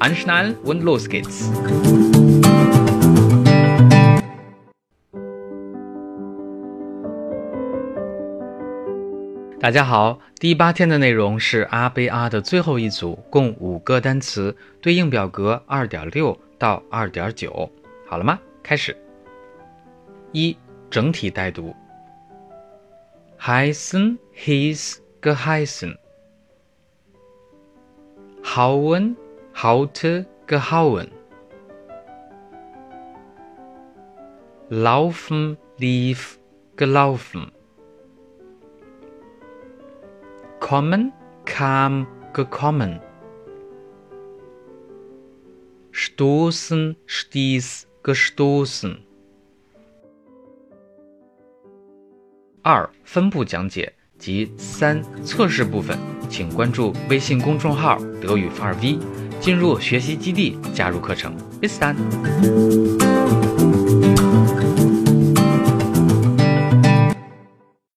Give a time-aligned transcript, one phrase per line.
[0.00, 1.50] 安 schnallen und los geht's。
[9.60, 17.70] 大家好，第八天的内容是阿贝阿的最后一组，共五个单词，对应表格二点六到二点九。
[18.06, 18.38] 好了吗？
[18.62, 18.96] 开始。
[20.32, 20.56] 一
[20.90, 21.74] 整体带读。
[23.38, 25.94] heißen, his, geheißen,
[28.42, 29.16] hauen。
[29.62, 31.10] Haute gehauen.
[34.70, 36.38] Laufen lief
[36.76, 37.52] gelaufen.
[40.60, 41.12] Kommen
[41.44, 43.00] kam gekommen.
[45.90, 48.96] Stoßen stieß gestoßen.
[48.96, 49.02] gestoßen。
[52.62, 55.98] 二、分部讲解及三、测试部分，
[56.30, 58.98] 请关注微信公众号“德语二 V”。
[59.40, 61.34] 进入学习基地，加入课程。
[61.62, 63.39] It's done.